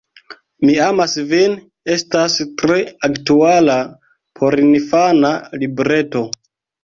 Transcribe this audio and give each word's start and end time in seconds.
Mi 0.67 0.75
amas 0.85 1.11
vin 1.31 1.51
estas 1.95 2.37
tre 2.61 2.79
aktuala 3.09 3.77
porinfana 4.41 5.33
libreto. 5.65 6.25